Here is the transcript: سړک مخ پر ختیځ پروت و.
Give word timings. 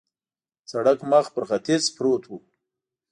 سړک 0.71 0.99
مخ 1.11 1.25
پر 1.35 1.43
ختیځ 1.49 1.83
پروت 1.95 2.23
و. 2.27 2.31